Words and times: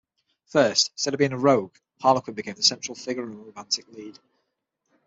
First, 0.47 0.89
instead 0.95 1.13
of 1.13 1.19
being 1.19 1.31
a 1.31 1.37
rogue, 1.37 1.75
Harlequin 2.01 2.33
became 2.33 2.55
the 2.55 2.63
central 2.63 2.95
figure 2.95 3.21
and 3.21 3.35
romantic 3.37 3.87
lead. 3.89 4.17